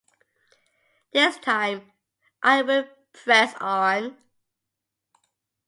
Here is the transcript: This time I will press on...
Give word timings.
This 1.13 1.37
time 1.37 1.91
I 2.41 2.63
will 2.63 2.85
press 3.13 3.53
on... 3.61 4.17